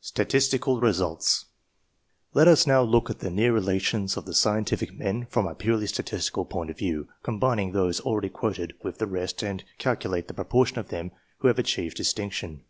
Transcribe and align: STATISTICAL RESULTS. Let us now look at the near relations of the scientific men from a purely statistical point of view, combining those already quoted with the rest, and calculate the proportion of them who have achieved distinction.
STATISTICAL 0.00 0.80
RESULTS. 0.80 1.44
Let 2.32 2.48
us 2.48 2.66
now 2.66 2.80
look 2.80 3.10
at 3.10 3.18
the 3.18 3.28
near 3.28 3.52
relations 3.52 4.16
of 4.16 4.24
the 4.24 4.32
scientific 4.32 4.94
men 4.94 5.26
from 5.26 5.46
a 5.46 5.54
purely 5.54 5.86
statistical 5.86 6.46
point 6.46 6.70
of 6.70 6.78
view, 6.78 7.08
combining 7.22 7.72
those 7.72 8.00
already 8.00 8.30
quoted 8.30 8.72
with 8.82 8.96
the 8.96 9.06
rest, 9.06 9.42
and 9.42 9.62
calculate 9.76 10.26
the 10.28 10.32
proportion 10.32 10.78
of 10.78 10.88
them 10.88 11.10
who 11.40 11.48
have 11.48 11.58
achieved 11.58 11.98
distinction. 11.98 12.64